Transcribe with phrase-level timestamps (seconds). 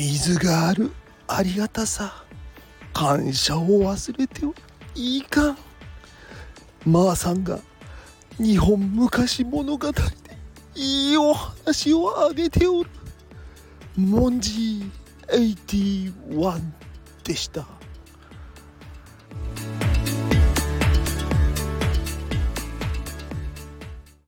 [0.00, 0.90] 水がある。
[1.28, 2.24] ありがたさ。
[2.94, 4.52] 感謝を忘れては
[4.94, 5.58] いかん。
[6.86, 7.58] まーさんが
[8.38, 10.00] 日本昔物語で
[10.74, 12.90] いいお話をあげておる。
[13.94, 16.60] モンジー81
[17.22, 17.66] でした。